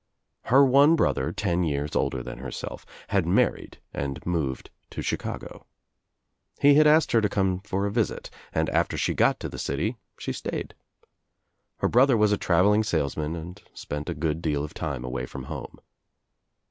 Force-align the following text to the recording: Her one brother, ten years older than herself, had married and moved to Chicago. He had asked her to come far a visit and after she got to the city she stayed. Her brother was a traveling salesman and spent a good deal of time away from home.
Her 0.45 0.65
one 0.65 0.95
brother, 0.95 1.31
ten 1.31 1.63
years 1.63 1.95
older 1.95 2.23
than 2.23 2.39
herself, 2.39 2.87
had 3.09 3.27
married 3.27 3.77
and 3.93 4.25
moved 4.25 4.71
to 4.89 5.03
Chicago. 5.03 5.67
He 6.59 6.73
had 6.73 6.87
asked 6.87 7.11
her 7.11 7.21
to 7.21 7.29
come 7.29 7.59
far 7.59 7.85
a 7.85 7.91
visit 7.91 8.31
and 8.51 8.67
after 8.71 8.97
she 8.97 9.13
got 9.13 9.39
to 9.41 9.47
the 9.47 9.59
city 9.59 9.97
she 10.17 10.33
stayed. 10.33 10.73
Her 11.77 11.87
brother 11.87 12.17
was 12.17 12.31
a 12.31 12.37
traveling 12.39 12.81
salesman 12.83 13.35
and 13.35 13.61
spent 13.75 14.09
a 14.09 14.15
good 14.15 14.41
deal 14.41 14.63
of 14.63 14.73
time 14.73 15.03
away 15.03 15.27
from 15.27 15.43
home. 15.43 15.79